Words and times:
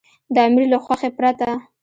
د 0.33 0.35
امیر 0.47 0.65
له 0.73 0.77
خوښې 0.83 1.09
پرته. 1.17 1.49